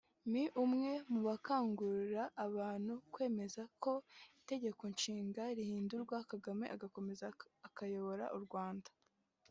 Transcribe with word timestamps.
Mi 0.31 0.43
umwe 0.63 0.91
mu 1.11 1.21
bakangurira 1.27 2.23
abantu 2.45 2.93
kwemera 3.13 3.61
ko 3.83 3.93
itegeko 4.39 4.83
nshinga 4.93 5.43
rihindurwa 5.57 6.17
Kagame 6.31 6.65
agakomeza 6.75 7.25
kuyobora 7.75 8.25
u 8.39 8.39
Rwanda 8.45 8.89